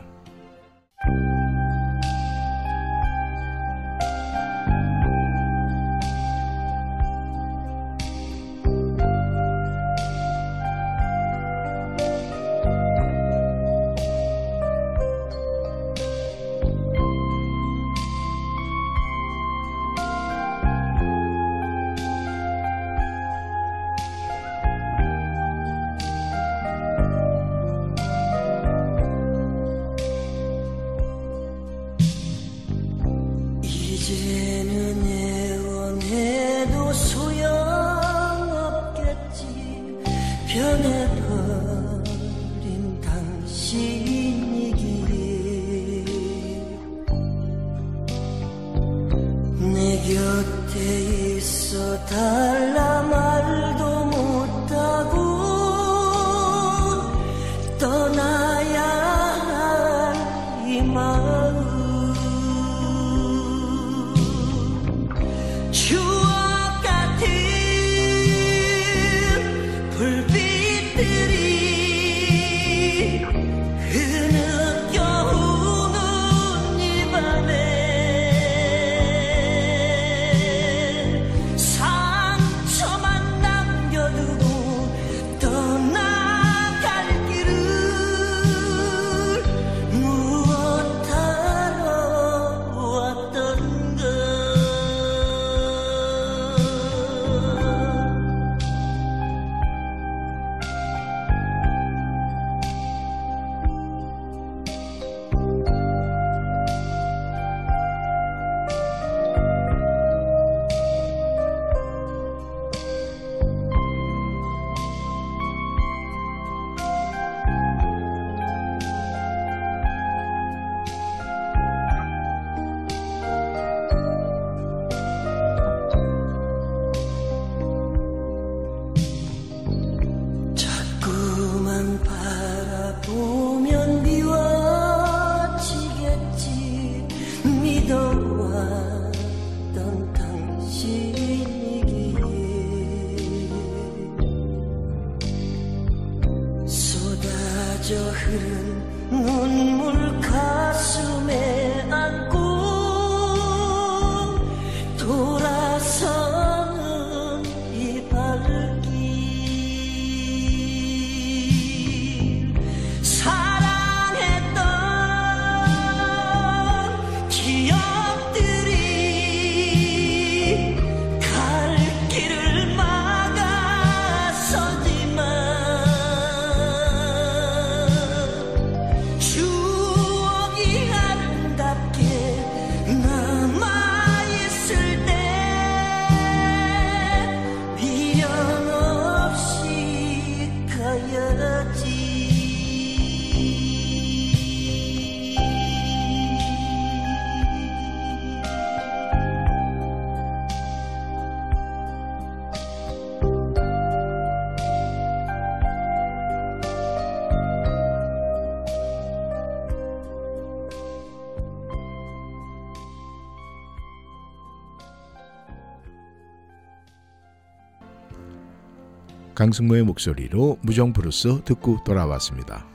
강승모의 219.37 219.83
목소리로 219.83 220.57
무정 220.63 220.93
브루스 220.93 221.43
듣고 221.45 221.77
돌아왔습니다. 221.83 222.65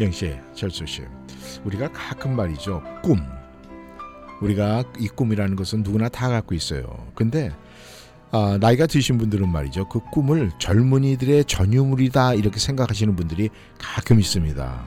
영희 0.00 0.23
씨, 0.23 0.34
철수 0.54 0.84
씨, 0.86 1.02
우리가 1.64 1.92
가끔 1.92 2.34
말이죠 2.34 2.82
꿈. 3.00 3.20
우리가 4.42 4.82
이 4.98 5.06
꿈이라는 5.06 5.54
것은 5.54 5.84
누구나 5.84 6.08
다 6.08 6.28
갖고 6.28 6.56
있어요. 6.56 7.06
근데 7.14 7.52
아, 8.32 8.58
나이가 8.60 8.86
드신 8.88 9.18
분들은 9.18 9.48
말이죠 9.48 9.88
그 9.88 10.00
꿈을 10.10 10.50
젊은이들의 10.58 11.44
전유물이다 11.44 12.34
이렇게 12.34 12.58
생각하시는 12.58 13.14
분들이 13.14 13.50
가끔 13.78 14.18
있습니다. 14.18 14.84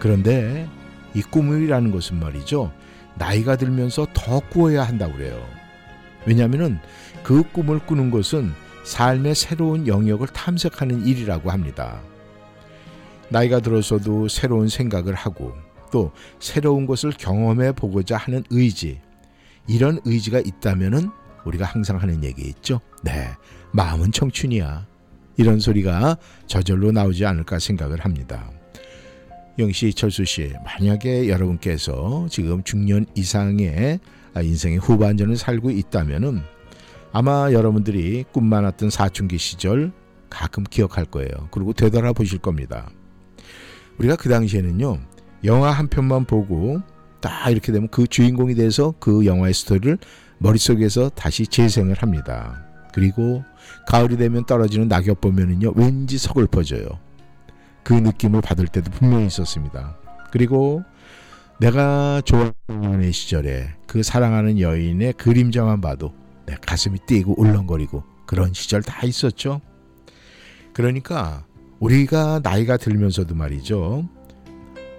그런데 0.00 0.68
이 1.14 1.22
꿈이라는 1.22 1.92
것은 1.92 2.18
말이죠 2.18 2.72
나이가 3.14 3.54
들면서 3.54 4.08
더 4.12 4.40
꾸어야 4.40 4.82
한다고 4.82 5.12
그래요. 5.12 5.40
왜냐하면은 6.26 6.78
그 7.22 7.42
꿈을 7.52 7.78
꾸는 7.78 8.10
것은 8.10 8.52
삶의 8.84 9.34
새로운 9.34 9.86
영역을 9.86 10.28
탐색하는 10.28 11.06
일이라고 11.06 11.50
합니다. 11.50 12.00
나이가 13.28 13.60
들어서도 13.60 14.28
새로운 14.28 14.68
생각을 14.68 15.14
하고 15.14 15.52
또 15.90 16.12
새로운 16.38 16.86
것을 16.86 17.12
경험해 17.12 17.72
보고자 17.72 18.16
하는 18.16 18.44
의지 18.50 19.00
이런 19.66 20.00
의지가 20.04 20.40
있다면은 20.40 21.10
우리가 21.44 21.64
항상 21.64 22.00
하는 22.00 22.22
얘기 22.22 22.42
있죠. 22.42 22.80
네, 23.02 23.28
마음은 23.72 24.12
청춘이야. 24.12 24.86
이런 25.36 25.60
소리가 25.60 26.16
저절로 26.46 26.92
나오지 26.92 27.26
않을까 27.26 27.58
생각을 27.58 28.04
합니다. 28.04 28.50
영씨, 29.58 29.94
철수 29.94 30.24
씨, 30.24 30.52
만약에 30.64 31.28
여러분께서 31.28 32.26
지금 32.30 32.62
중년 32.62 33.06
이상의 33.14 34.00
인생의 34.42 34.78
후반전을 34.78 35.36
살고 35.36 35.70
있다면은 35.70 36.42
아마 37.12 37.50
여러분들이 37.52 38.24
꿈 38.32 38.46
많았던 38.46 38.90
사춘기 38.90 39.38
시절 39.38 39.92
가끔 40.28 40.64
기억할 40.64 41.04
거예요. 41.04 41.30
그리고 41.50 41.72
되돌아보실 41.72 42.38
겁니다. 42.38 42.90
우리가 43.98 44.16
그 44.16 44.28
당시에는요, 44.28 44.98
영화 45.44 45.70
한 45.70 45.88
편만 45.88 46.24
보고 46.24 46.80
딱 47.20 47.50
이렇게 47.50 47.72
되면 47.72 47.88
그 47.88 48.06
주인공이 48.06 48.54
돼서 48.54 48.94
그 49.00 49.24
영화의 49.24 49.54
스토리를 49.54 49.98
머릿속에서 50.38 51.08
다시 51.10 51.46
재생을 51.46 51.94
합니다. 51.94 52.62
그리고 52.92 53.42
가을이 53.86 54.16
되면 54.16 54.44
떨어지는 54.44 54.88
낙엽 54.88 55.20
보면은요, 55.20 55.72
왠지 55.76 56.18
서글퍼져요. 56.18 56.86
그 57.82 57.94
느낌을 57.94 58.40
받을 58.40 58.66
때도 58.66 58.90
분명히 58.90 59.26
있었습니다. 59.26 59.96
그리고 60.30 60.82
내가 61.58 62.20
좋아하는 62.24 63.12
시절에 63.12 63.70
그 63.86 64.02
사랑하는 64.02 64.60
여인의 64.60 65.14
그림자만 65.14 65.80
봐도 65.80 66.12
내 66.44 66.54
가슴이 66.54 66.98
뛰고 67.06 67.40
울렁거리고 67.40 68.04
그런 68.26 68.52
시절 68.52 68.82
다 68.82 69.06
있었죠. 69.06 69.60
그러니까 70.74 71.46
우리가 71.80 72.40
나이가 72.42 72.76
들면서도 72.76 73.34
말이죠. 73.34 74.06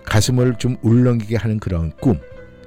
가슴을 0.03 0.55
좀 0.57 0.77
울렁이게 0.81 1.35
하는 1.35 1.59
그런 1.59 1.91
꿈, 1.97 2.19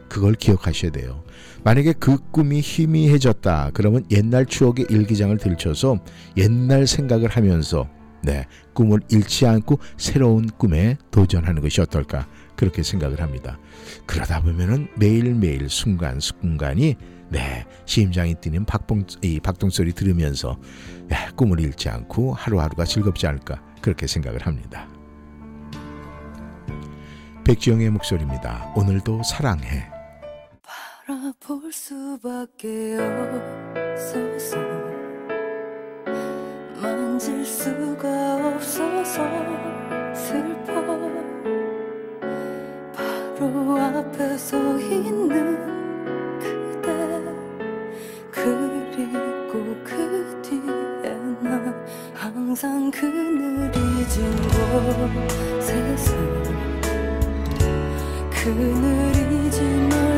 그걸 0.08 0.34
기억하셔야 0.34 0.92
돼요. 0.92 1.24
만약에 1.64 1.94
그 1.94 2.18
꿈이 2.30 2.60
희미해졌다, 2.60 3.70
그러면 3.74 4.04
옛날 4.10 4.46
추억의 4.46 4.86
일기장을 4.88 5.36
들춰서 5.38 5.98
옛날 6.36 6.86
생각을 6.86 7.28
하면서 7.28 7.88
네, 8.22 8.46
꿈을 8.74 9.00
잃지 9.08 9.46
않고 9.46 9.78
새로운 9.96 10.46
꿈에 10.46 10.98
도전하는 11.10 11.62
것이 11.62 11.80
어떨까 11.80 12.28
그렇게 12.60 12.82
생각을 12.82 13.22
합니다. 13.22 13.58
그러다 14.04 14.42
보면은 14.42 14.86
매일매일 14.96 15.70
순간순간이 15.70 16.94
네, 17.30 17.64
심장이 17.86 18.34
뛰는 18.34 18.66
박봉, 18.66 19.06
이 19.22 19.40
박동 19.40 19.70
소리 19.70 19.94
들으면서 19.94 20.60
야, 21.10 21.30
꿈을 21.36 21.58
잃지 21.58 21.88
않고 21.88 22.34
하루하루가 22.34 22.84
즐겁지 22.84 23.26
않을까 23.26 23.62
그렇게 23.80 24.06
생각을 24.06 24.46
합니다. 24.46 24.86
백지영의 27.44 27.88
목소리입니다. 27.88 28.74
오늘도 28.76 29.22
사랑해. 29.22 29.88
바라볼 31.06 31.72
수밖에 31.72 32.98
없어서 33.80 34.58
만질 36.78 37.46
수가 37.46 38.54
없어서 38.54 39.22
슬퍼 40.14 41.09
앞에 43.78 44.36
서 44.36 44.56
있는 44.78 45.58
그대 46.38 46.88
그리고 48.30 49.76
그 49.84 50.40
뒤에 50.42 51.14
난 51.42 51.74
항상 52.14 52.90
그늘이 52.90 54.08
진 54.08 54.24
곳에서 55.58 56.14
그늘이 58.30 59.50
진얼 59.50 60.09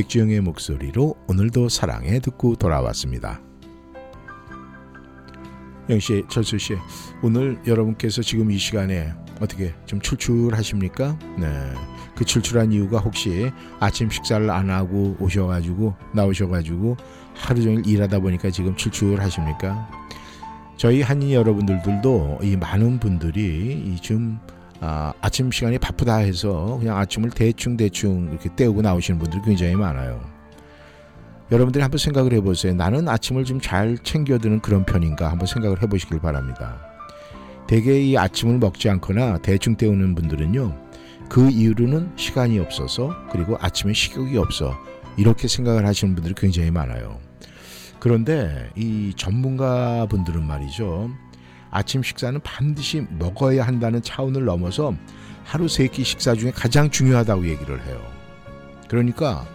백지영의 0.00 0.40
목소리로 0.40 1.14
오늘도 1.28 1.68
사랑해 1.68 2.20
듣고 2.20 2.54
돌아왔습니다. 2.54 3.42
영씨, 5.90 6.24
철수 6.30 6.56
씨, 6.56 6.74
오늘 7.22 7.60
여러분께서 7.66 8.22
지금 8.22 8.50
이 8.50 8.56
시간에 8.56 9.12
어떻게 9.40 9.74
좀 9.84 10.00
출출하십니까? 10.00 11.18
네. 11.38 11.46
그 12.16 12.24
출출한 12.24 12.72
이유가 12.72 12.98
혹시 12.98 13.50
아침 13.78 14.08
식사를 14.08 14.48
안 14.48 14.70
하고 14.70 15.16
오셔가지고 15.20 15.94
나오셔가지고 16.14 16.96
하루 17.34 17.62
종일 17.62 17.86
일하다 17.86 18.20
보니까 18.20 18.50
지금 18.50 18.74
출출하십니까? 18.76 19.90
저희 20.78 21.02
한인 21.02 21.32
여러분들도 21.32 22.38
이 22.42 22.56
많은 22.56 23.00
분들이 23.00 23.94
이좀 23.94 24.40
아, 24.80 25.12
아침 25.20 25.50
시간이 25.50 25.78
바쁘다 25.78 26.16
해서 26.16 26.76
그냥 26.78 26.96
아침을 26.96 27.30
대충 27.30 27.76
대충 27.76 28.28
이렇게 28.30 28.48
때우고 28.54 28.80
나오시는 28.82 29.18
분들이 29.18 29.42
굉장히 29.44 29.74
많아요. 29.74 30.20
여러분들이 31.52 31.82
한번 31.82 31.98
생각을 31.98 32.32
해보세요. 32.32 32.74
나는 32.74 33.08
아침을 33.08 33.44
좀 33.44 33.60
잘 33.60 33.98
챙겨드는 33.98 34.60
그런 34.60 34.84
편인가 34.84 35.30
한번 35.30 35.46
생각을 35.46 35.82
해보시길 35.82 36.20
바랍니다. 36.20 36.80
대개 37.66 38.00
이 38.00 38.16
아침을 38.16 38.58
먹지 38.58 38.88
않거나 38.88 39.38
대충 39.38 39.76
때우는 39.76 40.14
분들은요. 40.14 40.76
그 41.28 41.50
이유로는 41.50 42.12
시간이 42.16 42.58
없어서 42.58 43.14
그리고 43.30 43.56
아침에 43.60 43.92
식욕이 43.92 44.36
없어 44.38 44.76
이렇게 45.16 45.46
생각을 45.46 45.86
하시는 45.86 46.14
분들이 46.14 46.34
굉장히 46.34 46.70
많아요. 46.70 47.18
그런데 48.00 48.70
이 48.76 49.12
전문가 49.16 50.06
분들은 50.06 50.42
말이죠. 50.44 51.10
아침 51.70 52.02
식사는 52.02 52.40
반드시 52.40 53.06
먹어야 53.18 53.66
한다는 53.66 54.02
차원을 54.02 54.44
넘어서 54.44 54.94
하루 55.44 55.68
세 55.68 55.86
끼 55.88 56.04
식사 56.04 56.34
중에 56.34 56.50
가장 56.50 56.90
중요하다고 56.90 57.48
얘기를 57.48 57.80
해요. 57.86 58.00
그러니까 58.88 59.46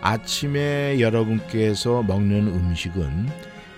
아침에 0.00 1.00
여러분께서 1.00 2.02
먹는 2.02 2.48
음식은 2.48 3.28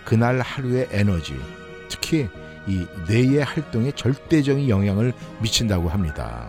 그날 0.04 0.40
하루의 0.40 0.88
에너지, 0.90 1.34
특히 1.88 2.28
이 2.66 2.86
뇌의 3.08 3.44
활동에 3.44 3.92
절대적인 3.92 4.68
영향을 4.68 5.12
미친다고 5.40 5.88
합니다. 5.88 6.48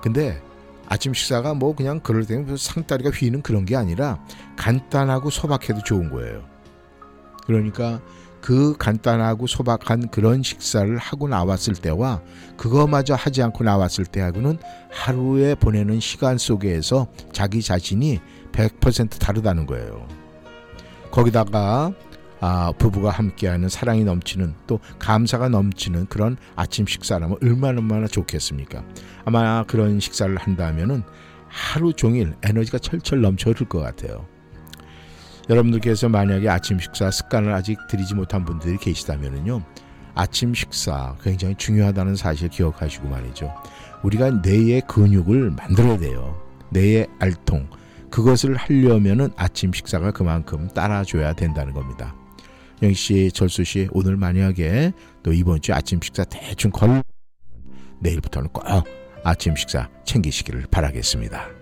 근데 0.00 0.40
아침 0.88 1.12
식사가 1.12 1.54
뭐 1.54 1.74
그냥 1.74 2.00
그럴 2.00 2.24
때는 2.24 2.56
상다리가 2.56 3.10
휘는 3.10 3.42
그런 3.42 3.64
게 3.64 3.76
아니라 3.76 4.18
간단하고 4.56 5.30
소박해도 5.30 5.82
좋은 5.82 6.08
거예요. 6.10 6.42
그러니까 7.46 8.00
그 8.40 8.76
간단하고 8.76 9.46
소박한 9.46 10.08
그런 10.08 10.42
식사를 10.42 10.96
하고 10.96 11.28
나왔을 11.28 11.74
때와 11.74 12.22
그거마저 12.56 13.14
하지 13.14 13.42
않고 13.42 13.64
나왔을 13.64 14.04
때하고는 14.06 14.58
하루에 14.90 15.54
보내는 15.54 16.00
시간 16.00 16.38
속에서 16.38 17.06
자기 17.32 17.62
자신이 17.62 18.20
100% 18.52 19.18
다르다는 19.18 19.66
거예요. 19.66 20.06
거기다가 21.10 21.92
아, 22.40 22.72
부부가 22.78 23.10
함께하는 23.10 23.68
사랑이 23.68 24.04
넘치는 24.04 24.54
또 24.68 24.78
감사가 25.00 25.48
넘치는 25.48 26.06
그런 26.06 26.36
아침 26.54 26.86
식사라면 26.86 27.38
얼마나 27.42 27.78
얼마나 27.78 28.06
좋겠습니까? 28.06 28.84
아마 29.24 29.64
그런 29.64 29.98
식사를 29.98 30.36
한다면은 30.36 31.02
하루 31.48 31.92
종일 31.92 32.34
에너지가 32.44 32.78
철철 32.78 33.22
넘쳐 33.22 33.50
흐를 33.50 33.68
것 33.68 33.80
같아요. 33.80 34.26
여러분들께서 35.48 36.08
만약에 36.08 36.48
아침 36.48 36.78
식사 36.78 37.10
습관을 37.10 37.52
아직 37.52 37.78
들이지 37.88 38.14
못한 38.14 38.44
분들이 38.44 38.76
계시다면요. 38.76 39.62
아침 40.14 40.52
식사 40.52 41.16
굉장히 41.22 41.54
중요하다는 41.54 42.16
사실 42.16 42.48
기억하시고 42.48 43.08
말이죠. 43.08 43.54
우리가 44.02 44.30
뇌의 44.30 44.82
근육을 44.82 45.52
만들어야 45.52 45.96
돼요. 45.96 46.40
뇌의 46.70 47.06
알통. 47.18 47.68
그것을 48.10 48.56
하려면은 48.56 49.30
아침 49.36 49.72
식사가 49.72 50.12
그만큼 50.12 50.68
따라줘야 50.68 51.34
된다는 51.34 51.72
겁니다. 51.72 52.14
영희 52.82 52.94
씨, 52.94 53.30
철수 53.32 53.64
씨, 53.64 53.88
오늘 53.92 54.16
만약에 54.16 54.92
또 55.22 55.32
이번 55.32 55.60
주 55.60 55.72
아침 55.72 56.00
식사 56.02 56.24
대충 56.24 56.70
걸 56.70 57.02
내일부터는 58.00 58.50
꼭 58.50 58.64
아침 59.24 59.56
식사 59.56 59.88
챙기시기를 60.04 60.66
바라겠습니다. 60.70 61.57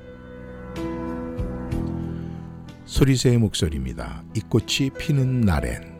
소리새의 2.86 3.38
목소리입니다. 3.38 4.24
이 4.34 4.40
꽃이 4.40 4.90
피는 4.98 5.42
날엔 5.42 5.95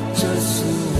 just 0.00 0.93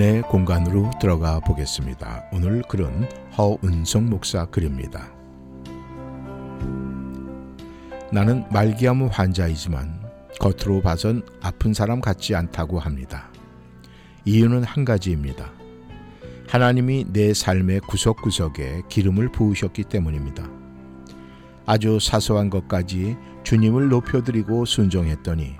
은혜의 0.00 0.22
공간으로 0.22 0.90
들어가 0.98 1.40
보겠습니다. 1.40 2.24
오늘 2.32 2.62
글은 2.62 3.06
허은성 3.36 4.08
목사 4.08 4.46
글입니다. 4.46 5.12
나는 8.10 8.46
말기암 8.50 9.08
환자이지만 9.08 10.00
겉으로 10.40 10.80
봐선 10.80 11.22
아픈 11.42 11.74
사람 11.74 12.00
같지 12.00 12.34
않다고 12.34 12.78
합니다. 12.78 13.30
이유는 14.24 14.64
한 14.64 14.86
가지입니다. 14.86 15.52
하나님이 16.48 17.04
내 17.12 17.34
삶의 17.34 17.80
구석구석에 17.80 18.84
기름을 18.88 19.30
부으셨기 19.32 19.84
때문입니다. 19.84 20.48
아주 21.66 21.98
사소한 22.00 22.48
것까지 22.48 23.18
주님을 23.42 23.90
높여드리고 23.90 24.64
순종했더니 24.64 25.56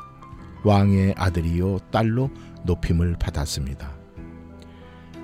왕의 0.65 1.17
아들이요 1.19 1.79
딸로 1.91 2.31
높임을 2.65 3.17
받았습니다. 3.21 4.00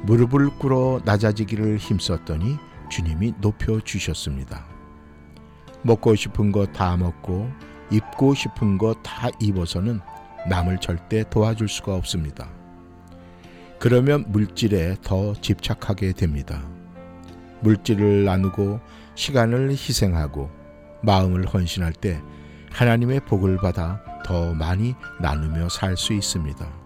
무릎을 0.02 0.50
꿇어 0.58 1.00
낮아지기를 1.04 1.78
힘썼더니 1.78 2.56
주님이 2.90 3.34
높여 3.40 3.80
주셨습니다. 3.80 4.64
먹고 5.82 6.14
싶은 6.14 6.52
거다 6.52 6.96
먹고 6.96 7.50
입고 7.90 8.34
싶은 8.34 8.78
거다 8.78 9.28
입어서는 9.40 10.00
남을 10.48 10.78
절대 10.80 11.24
도와줄 11.28 11.68
수가 11.68 11.94
없습니다. 11.94 12.48
그러면 13.78 14.24
물질에 14.28 14.96
더 15.02 15.34
집착하게 15.34 16.12
됩니다. 16.12 16.62
물질을 17.60 18.24
나누고 18.24 18.80
시간을 19.14 19.70
희생하고 19.70 20.50
마음을 21.02 21.46
헌신할 21.46 21.92
때 21.92 22.20
하나님의 22.70 23.20
복을 23.20 23.56
받아 23.58 24.02
더 24.24 24.54
많이 24.54 24.94
나누며 25.20 25.68
살 25.68 25.96
수 25.96 26.12
있습니다. 26.12 26.85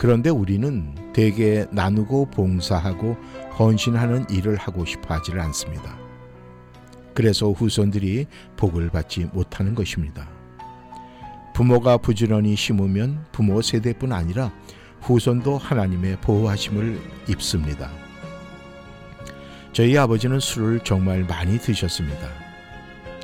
그런데 0.00 0.30
우리는 0.30 0.94
대개 1.12 1.66
나누고 1.72 2.30
봉사하고 2.30 3.18
헌신하는 3.58 4.30
일을 4.30 4.56
하고 4.56 4.86
싶어 4.86 5.12
하지를 5.12 5.40
않습니다. 5.40 5.94
그래서 7.12 7.50
후손들이 7.50 8.26
복을 8.56 8.88
받지 8.88 9.26
못하는 9.26 9.74
것입니다. 9.74 10.26
부모가 11.52 11.98
부지런히 11.98 12.56
심으면 12.56 13.26
부모 13.30 13.60
세대뿐 13.60 14.14
아니라 14.14 14.50
후손도 15.02 15.58
하나님의 15.58 16.16
보호하심을 16.22 16.98
입습니다. 17.28 17.90
저희 19.74 19.98
아버지는 19.98 20.40
술을 20.40 20.80
정말 20.80 21.24
많이 21.24 21.58
드셨습니다. 21.58 22.26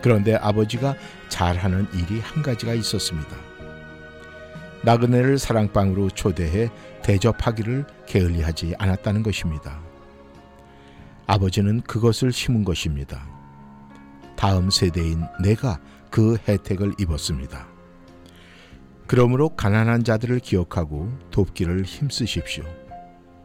그런데 0.03 0.35
아버지가 0.35 0.95
잘하는 1.31 1.89
일이 1.95 2.21
한 2.21 2.43
가지가 2.43 2.75
있었습니다. 2.75 3.56
나그네를 4.87 5.37
사랑방으로 5.37 6.11
초대해 6.11 6.71
대접하기를 7.03 7.87
게을리하지 8.07 8.77
않았다는 8.79 9.25
것입니다. 9.25 9.81
아버지는 11.27 11.81
그것을 11.81 12.31
심은 12.31 12.65
것입니다. 12.65 13.29
다음 14.37 14.71
세대인 14.71 15.25
내가 15.43 15.81
그 16.09 16.39
혜택을 16.47 16.95
입었습니다. 17.01 17.67
그러므로 19.09 19.49
가난한 19.49 20.05
자들을 20.05 20.39
기억하고 20.39 21.11
돕기를 21.33 21.83
힘쓰십시오. 21.83 22.65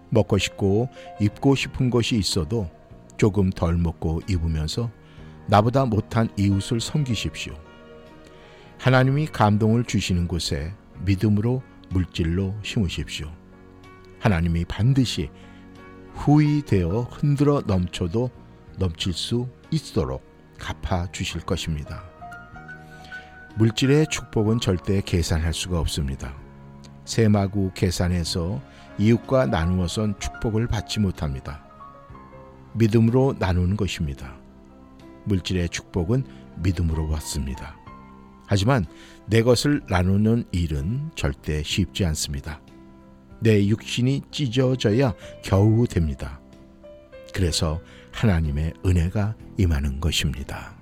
먹고 0.10 0.38
싶고 0.38 0.90
입고 1.20 1.56
싶은 1.56 1.90
것이 1.90 2.18
있어도 2.18 2.70
조금 3.18 3.50
덜 3.50 3.78
먹고 3.78 4.22
입으면서 4.30 4.92
나보다 5.48 5.86
못한 5.86 6.30
이웃을 6.38 6.80
섬기십시오. 6.80 7.56
하나님이 8.78 9.26
감동을 9.26 9.86
주시는 9.86 10.28
곳에 10.28 10.76
믿음으로 11.06 11.62
물질로 11.90 12.56
심으십시오. 12.64 13.32
하나님이 14.20 14.66
반드시 14.66 15.30
후이 16.14 16.64
되어 16.64 17.08
흔들어 17.12 17.62
넘쳐도 17.66 18.30
넘칠 18.78 19.14
수 19.14 19.48
있도록 19.72 20.24
갚아 20.58 21.12
주실 21.12 21.42
것입니다. 21.42 22.04
물질의 23.58 24.08
축복은 24.10 24.60
절대 24.60 25.02
계산할 25.02 25.54
수가 25.54 25.80
없습니다. 25.80 26.34
세마구 27.06 27.72
계산해서 27.74 28.62
이웃과 28.98 29.48
나누어선 29.48 30.20
축복을 30.20 30.68
받지 30.68 31.00
못합니다. 31.00 31.66
믿음으로 32.74 33.36
나누는 33.40 33.76
것입니다. 33.76 34.36
물질의 35.26 35.70
축복은 35.70 36.26
믿음으로 36.58 37.10
왔습니다. 37.10 37.81
하지만 38.52 38.86
내 39.28 39.44
것을 39.44 39.80
나누는 39.88 40.44
일은 40.52 41.12
절대 41.16 41.64
쉽지 41.64 42.04
않습니다. 42.08 42.60
내 43.40 43.66
육신이 43.66 44.24
찢어져야 44.30 45.14
겨우 45.42 45.88
됩니다. 45.88 46.42
그래서 47.34 47.80
하나님의 48.12 48.74
은혜가 48.86 49.36
임하는 49.58 50.02
것입니다. 50.02 50.76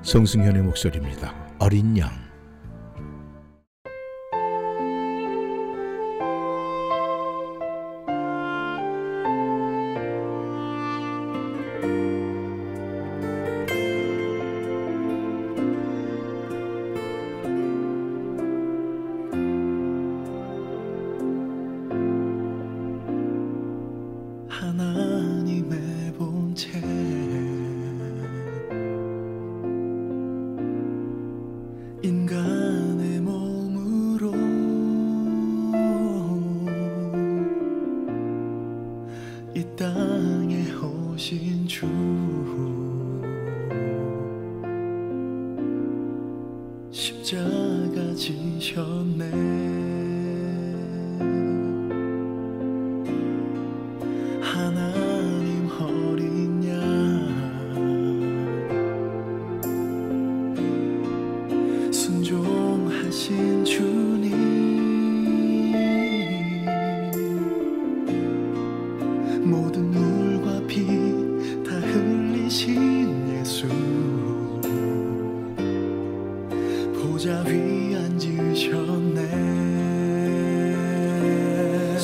송승현의 0.00 0.62
목소리입니다. 0.62 1.34
어린 1.58 1.98
양. 1.98 2.29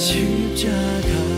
십자가 0.07 1.36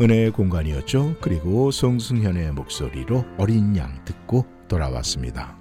은혜의 0.00 0.30
공간이었죠. 0.30 1.16
그리고 1.20 1.70
송승현의 1.70 2.52
목소리로 2.52 3.24
어린 3.36 3.76
양 3.76 4.04
듣고 4.04 4.46
돌아왔습니다. 4.68 5.56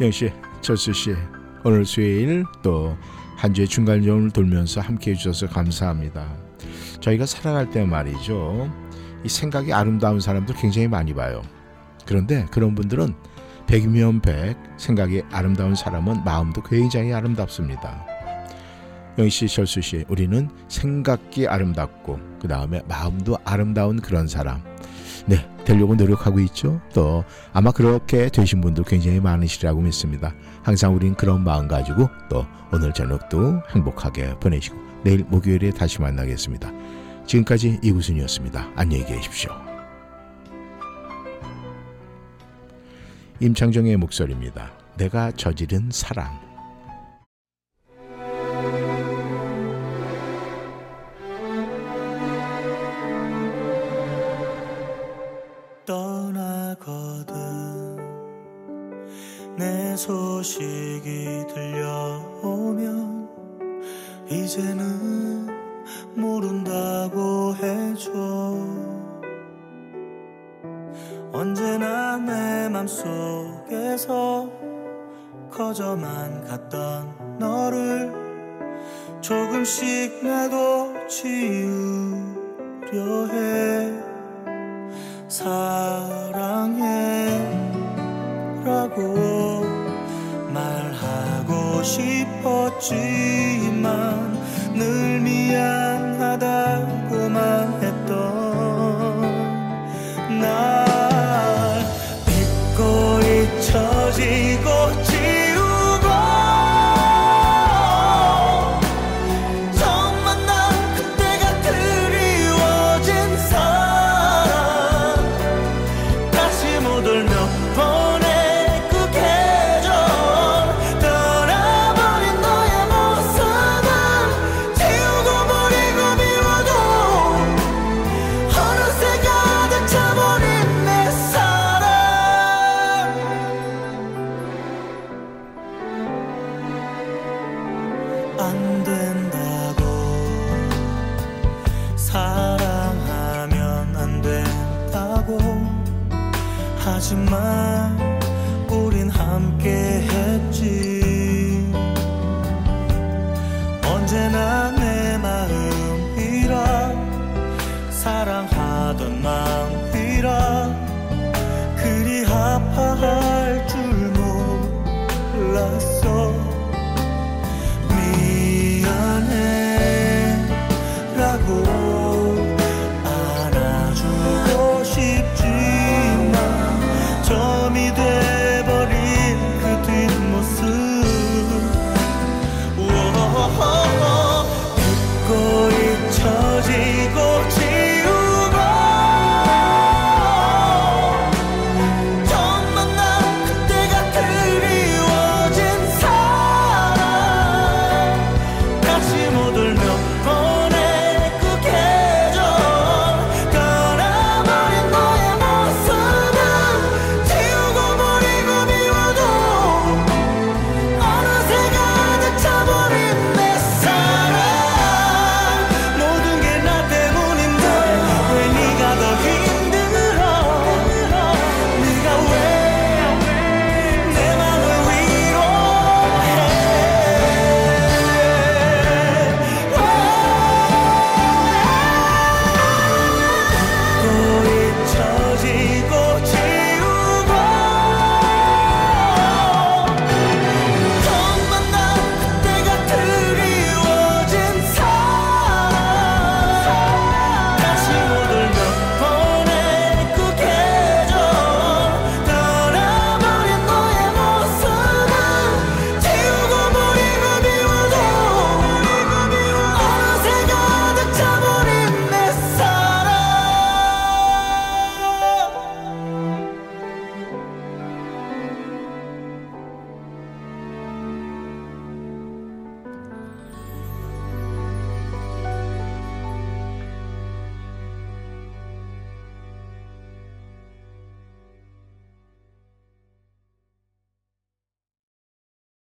영씨, 0.00 0.32
철수씨, 0.62 1.14
오늘 1.64 1.84
수요일 1.84 2.44
또 2.62 2.96
한 3.36 3.52
주의 3.52 3.68
중간점을 3.68 4.30
돌면서 4.30 4.80
함께 4.80 5.10
해주셔서 5.10 5.48
감사합니다. 5.48 6.45
저희가 7.06 7.24
살아갈 7.24 7.70
때 7.70 7.84
말이죠. 7.84 8.68
이 9.22 9.28
생각이 9.28 9.72
아름다운 9.72 10.20
사람들 10.20 10.56
굉장히 10.56 10.88
많이 10.88 11.14
봐요. 11.14 11.40
그런데 12.04 12.46
그런 12.50 12.74
분들은 12.74 13.14
백이면 13.68 14.20
백 14.20 14.56
생각이 14.76 15.22
아름다운 15.30 15.74
사람은 15.74 16.24
마음도 16.24 16.62
굉장히 16.62 17.12
아름답습니다. 17.12 18.04
영희 19.18 19.30
씨, 19.30 19.46
철수 19.46 19.80
씨, 19.80 20.04
우리는 20.08 20.48
생각이 20.68 21.46
아름답고 21.46 22.18
그 22.40 22.48
다음에 22.48 22.82
마음도 22.88 23.38
아름다운 23.44 24.00
그런 24.00 24.26
사람. 24.26 24.60
네, 25.26 25.48
되려고 25.64 25.94
노력하고 25.94 26.40
있죠. 26.40 26.80
또 26.92 27.24
아마 27.52 27.70
그렇게 27.70 28.28
되신 28.28 28.60
분들 28.60 28.84
굉장히 28.84 29.20
많으시라고 29.20 29.80
믿습니다. 29.80 30.34
항상 30.62 30.94
우린 30.94 31.14
그런 31.14 31.42
마음 31.42 31.66
가지고 31.66 32.08
또 32.28 32.46
오늘 32.72 32.92
저녁도 32.92 33.62
행복하게 33.70 34.34
보내시고 34.38 34.85
내일 35.06 35.22
목요일에 35.22 35.70
다시 35.70 36.00
만나겠습니다. 36.00 36.72
지금까지 37.26 37.78
이구순이었습니다. 37.80 38.72
안녕히 38.74 39.04
계십시오. 39.04 39.52
임창정의 43.38 43.96
목소리입니다. 43.98 44.72
내가 44.96 45.30
저지른 45.30 45.90
사랑. 45.92 46.44
떠나거든 55.86 57.36
내 59.56 59.96
소식이 59.96 61.44
들려오면 61.54 63.15
이제는 64.28 65.46
모른다고 66.14 67.54
해줘. 67.54 68.12
언제나 71.32 72.16
내 72.16 72.68
맘속에서 72.68 74.50
커져만 75.50 76.44
갔던 76.44 77.38
너를 77.38 78.12
조금씩 79.20 80.24
나도 80.24 81.06
지우려 81.08 81.36
해. 83.32 83.92
사랑해 85.28 87.26
라고 88.64 89.14
말하고 90.52 91.82
싶었지 91.82 93.65
만 93.86 94.36
늘 94.74 95.20
미안 95.20 95.75